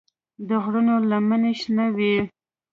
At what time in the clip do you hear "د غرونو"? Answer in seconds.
0.47-0.95